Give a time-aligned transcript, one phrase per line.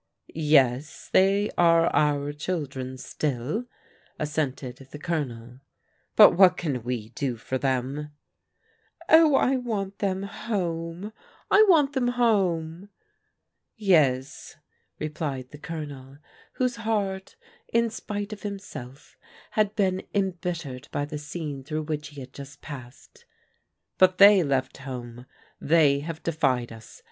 [0.55, 3.65] "Yes, they are our children still,"
[4.17, 5.59] assented the Colo nel,"
[6.15, 8.09] but what can we do for them?""
[9.09, 11.13] Oh, I want them home!
[11.51, 12.89] I want them home!""
[13.77, 14.55] Yes,"
[14.97, 16.17] replied the Colonel,
[16.53, 17.35] whose heart,
[17.71, 19.15] in spite of himself,
[19.51, 23.25] had been embittered by the scene through which he had just passed,"
[23.99, 25.27] but they left home.
[25.59, 26.99] They have de fied us.